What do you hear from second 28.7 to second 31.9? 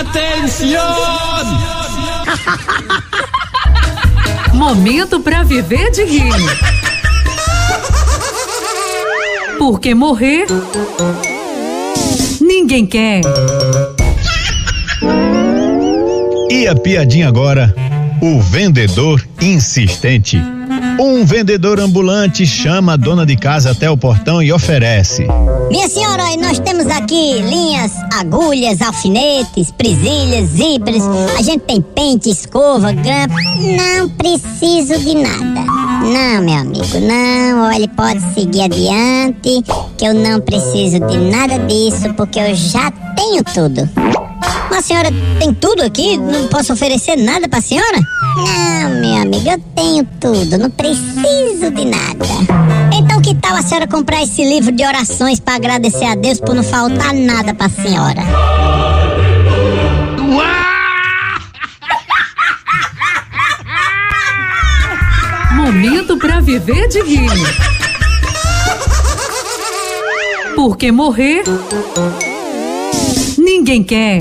alfinetes, presilhas, zíperes. A gente tem